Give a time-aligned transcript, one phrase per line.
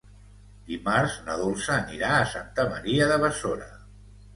[0.69, 3.75] Dimarts na Dolça anirà a Santa Maria de Besora.